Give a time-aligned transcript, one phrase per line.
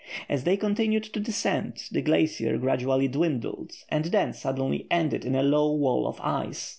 [0.27, 5.43] As they continued to descend, the glacier gradually dwindled and then suddenly ended in a
[5.43, 6.69] low wall of ice.